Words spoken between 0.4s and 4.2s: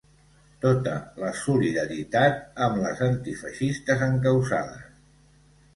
Tota la solidaritat amb les antifeixistes